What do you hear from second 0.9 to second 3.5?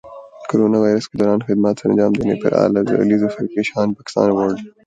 کے دوران خدمات سرانجام دینے پر علی ظفر